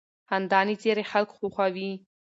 [0.29, 1.91] خندانې څېرې خلک خوښوي.